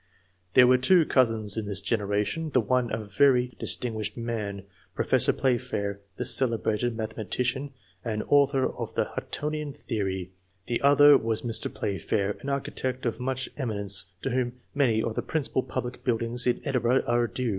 [0.55, 4.63] There were two cousins in this generation, the one a very distinguished man,
[4.95, 10.31] Professor Playfair, the celebrated mathematician, and author of the ^'Huttonian Theory,''
[10.65, 11.67] the other was Mr.
[11.69, 14.05] FlayfEur, an architect of much eminence.
[14.25, 17.49] I.] ANTECEDENTS, 57 to whom many of the principal public buildings in Edinburgh are due.